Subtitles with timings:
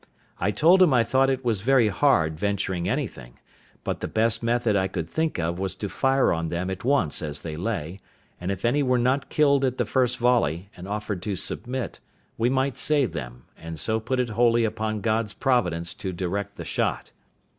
[0.39, 3.37] I told him I thought it was very hard venturing anything;
[3.83, 7.21] but the best method I could think of was to fire on them at once
[7.21, 7.99] as they lay,
[8.39, 11.99] and if any were not killed at the first volley, and offered to submit,
[12.35, 16.65] we might save them, and so put it wholly upon God's providence to direct the
[16.65, 17.11] shot.